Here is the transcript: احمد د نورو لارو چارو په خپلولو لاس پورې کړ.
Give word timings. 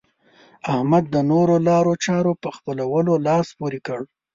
احمد 0.73 1.03
د 1.13 1.15
نورو 1.31 1.55
لارو 1.67 1.93
چارو 2.05 2.31
په 2.43 2.49
خپلولو 2.57 3.13
لاس 3.27 3.47
پورې 3.59 3.79
کړ. 3.87 4.01